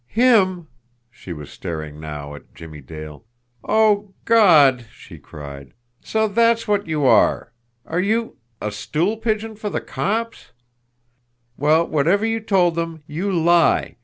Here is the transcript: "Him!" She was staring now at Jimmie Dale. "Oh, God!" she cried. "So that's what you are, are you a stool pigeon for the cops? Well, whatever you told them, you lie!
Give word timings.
"Him!" 0.07 0.67
She 1.11 1.31
was 1.31 1.51
staring 1.51 1.99
now 1.99 2.33
at 2.33 2.55
Jimmie 2.55 2.81
Dale. 2.81 3.23
"Oh, 3.63 4.15
God!" 4.25 4.87
she 4.91 5.19
cried. 5.19 5.73
"So 6.03 6.27
that's 6.27 6.67
what 6.67 6.87
you 6.87 7.05
are, 7.05 7.53
are 7.85 7.99
you 7.99 8.37
a 8.59 8.71
stool 8.71 9.17
pigeon 9.17 9.55
for 9.55 9.69
the 9.69 9.79
cops? 9.79 10.53
Well, 11.55 11.85
whatever 11.85 12.25
you 12.25 12.39
told 12.39 12.73
them, 12.73 13.03
you 13.05 13.31
lie! 13.31 13.97